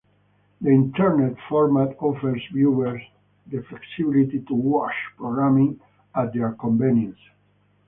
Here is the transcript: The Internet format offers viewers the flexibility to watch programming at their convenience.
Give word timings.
The 0.61 0.71
Internet 0.71 1.37
format 1.47 1.95
offers 2.01 2.41
viewers 2.51 3.03
the 3.45 3.61
flexibility 3.61 4.39
to 4.39 4.53
watch 4.55 4.95
programming 5.15 5.79
at 6.15 6.33
their 6.33 6.53
convenience. 6.53 7.19